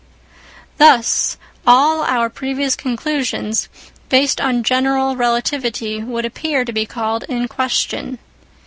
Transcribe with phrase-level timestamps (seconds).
[0.79, 3.69] Thus all our previous conclusions
[4.09, 8.17] based on general relativity would appear to be called in question.